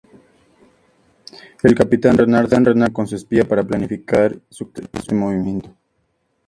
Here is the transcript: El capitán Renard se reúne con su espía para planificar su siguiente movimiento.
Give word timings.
El 1.61 1.75
capitán 1.75 2.17
Renard 2.17 2.49
se 2.49 2.59
reúne 2.59 2.91
con 2.91 3.05
su 3.05 3.15
espía 3.15 3.47
para 3.47 3.63
planificar 3.63 4.35
su 4.49 4.65
siguiente 4.73 5.13
movimiento. 5.13 5.77